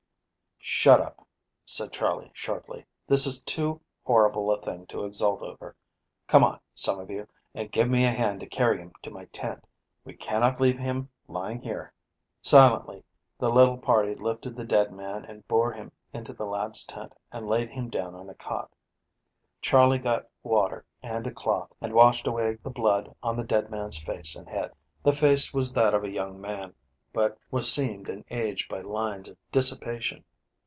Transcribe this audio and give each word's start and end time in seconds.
"Shut 0.63 1.01
up," 1.01 1.27
said 1.65 1.91
Charley 1.91 2.29
shortly. 2.35 2.85
"This 3.07 3.25
is 3.25 3.41
too 3.41 3.81
horrible 4.05 4.51
a 4.51 4.61
thing 4.61 4.85
to 4.87 5.05
exult 5.05 5.41
over. 5.41 5.75
Come 6.27 6.43
on, 6.43 6.59
some 6.75 6.99
of 6.99 7.09
you, 7.09 7.27
and 7.55 7.71
give 7.71 7.89
me 7.89 8.05
a 8.05 8.11
hand 8.11 8.39
to 8.41 8.45
carry 8.45 8.77
him 8.77 8.91
to 9.01 9.09
my 9.09 9.25
tent. 9.25 9.65
We 10.05 10.13
cannot 10.13 10.61
leave 10.61 10.77
him 10.79 11.09
lying 11.27 11.61
here." 11.61 11.91
Silently 12.43 13.03
the 13.39 13.49
little 13.49 13.77
party 13.79 14.13
lifted 14.13 14.55
the 14.55 14.63
dead 14.65 14.93
man 14.93 15.25
and 15.25 15.47
bore 15.47 15.73
him 15.73 15.91
into 16.13 16.31
the 16.31 16.45
lad's 16.45 16.83
tent 16.83 17.13
and 17.31 17.47
laid 17.49 17.71
him 17.71 17.89
down 17.89 18.13
on 18.13 18.29
a 18.29 18.35
cot. 18.35 18.71
Charley 19.61 19.97
got 19.97 20.29
water 20.43 20.85
and 21.01 21.25
a 21.25 21.31
cloth 21.33 21.73
and 21.81 21.93
washed 21.93 22.27
away 22.27 22.55
the 22.63 22.69
blood 22.69 23.13
on 23.23 23.35
the 23.35 23.43
dead 23.43 23.71
man's 23.71 23.97
face 23.97 24.35
and 24.35 24.47
head. 24.47 24.73
The 25.01 25.11
face 25.11 25.55
was 25.55 25.73
that 25.73 25.95
of 25.95 26.03
a 26.03 26.11
young 26.11 26.39
man 26.39 26.75
but 27.13 27.37
was 27.49 27.71
seamed 27.71 28.07
and 28.09 28.23
aged 28.29 28.69
by 28.69 28.81
lines 28.81 29.27
of 29.27 29.37
dissipation. 29.51 30.23